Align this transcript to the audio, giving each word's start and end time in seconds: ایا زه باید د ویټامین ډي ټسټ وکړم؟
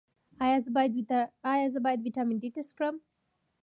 ایا 0.45 0.57
زه 1.73 1.79
باید 1.85 1.93
د 2.01 2.05
ویټامین 2.05 2.37
ډي 2.41 2.49
ټسټ 2.55 2.71
وکړم؟ 2.71 2.95